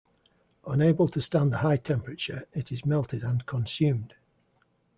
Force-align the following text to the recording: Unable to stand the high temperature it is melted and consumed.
Unable 0.65 1.07
to 1.09 1.21
stand 1.21 1.51
the 1.53 1.59
high 1.59 1.77
temperature 1.77 2.47
it 2.53 2.71
is 2.71 2.85
melted 2.87 3.23
and 3.23 3.45
consumed. 3.45 4.15